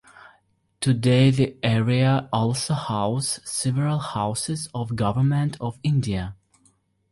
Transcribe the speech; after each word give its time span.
Today 0.79 1.29
the 1.29 1.57
area 1.61 2.27
also 2.33 2.73
house 2.73 3.39
several 3.45 3.99
houses 3.99 4.67
of 4.73 4.95
Government 4.95 5.57
of 5.61 5.77
India. 5.83 6.35